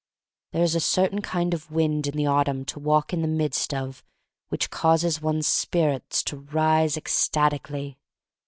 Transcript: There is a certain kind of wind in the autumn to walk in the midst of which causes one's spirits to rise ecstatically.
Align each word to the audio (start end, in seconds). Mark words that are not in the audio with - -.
There 0.51 0.63
is 0.63 0.73
a 0.73 0.79
certain 0.79 1.21
kind 1.21 1.53
of 1.53 1.69
wind 1.69 2.07
in 2.07 2.17
the 2.17 2.25
autumn 2.25 2.65
to 2.65 2.79
walk 2.79 3.13
in 3.13 3.21
the 3.21 3.27
midst 3.27 3.71
of 3.71 4.03
which 4.49 4.71
causes 4.71 5.21
one's 5.21 5.45
spirits 5.45 6.23
to 6.23 6.37
rise 6.37 6.97
ecstatically. 6.97 7.99